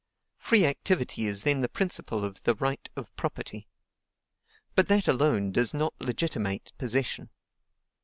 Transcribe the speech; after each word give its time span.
Free 0.39 0.65
activity 0.65 1.25
is 1.27 1.43
then 1.43 1.61
the 1.61 1.69
principle 1.69 2.25
of 2.25 2.41
the 2.41 2.55
right 2.55 2.89
of 2.95 3.15
property. 3.15 3.67
But 4.73 4.87
that 4.87 5.07
alone 5.07 5.51
does 5.51 5.75
not 5.75 5.93
legitimate 6.01 6.71
possession. 6.79 7.29